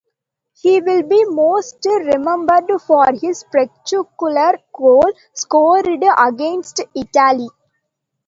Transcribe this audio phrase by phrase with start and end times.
[0.55, 7.47] He will be most remembered for his spectacular goal scored against Italy.